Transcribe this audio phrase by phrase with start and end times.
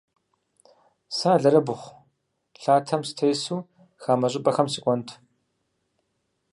[1.15, 1.81] Сэ алэрыбгъу
[2.61, 3.57] лъатэм сытесу
[4.01, 5.09] хамэ щӏыпӏэхэм сыкӏуэнт.